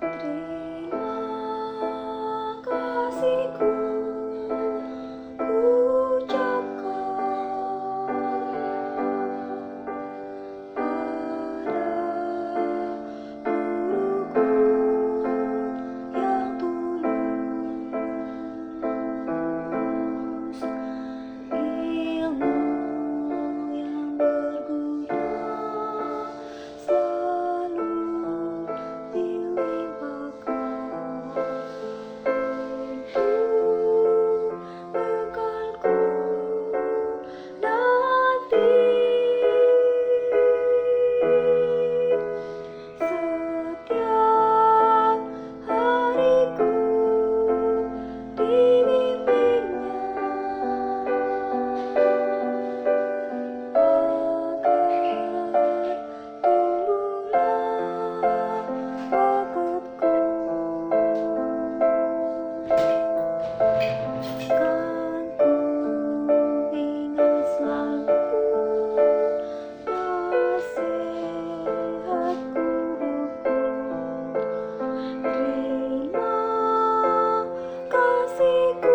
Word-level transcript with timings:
tres. 0.00 0.27
see. 78.38 78.87